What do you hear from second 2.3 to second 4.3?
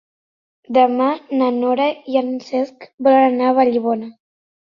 Cesc volen anar a Vallibona.